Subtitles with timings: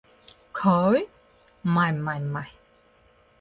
[0.51, 1.05] 佢？
[1.61, 2.45] 唔係唔係唔係